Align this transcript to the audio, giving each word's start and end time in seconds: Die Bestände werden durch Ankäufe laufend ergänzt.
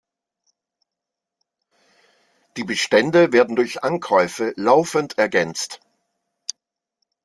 Die 2.57 2.63
Bestände 2.63 3.31
werden 3.33 3.55
durch 3.55 3.83
Ankäufe 3.83 4.51
laufend 4.57 5.19
ergänzt. 5.19 5.79